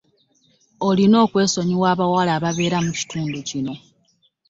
Olina 0.87 1.17
okwesonyiwa 1.25 1.87
abawala 1.93 2.31
ababeera 2.37 2.77
mu 2.85 2.91
kitundu 2.99 3.37
kino. 3.49 3.73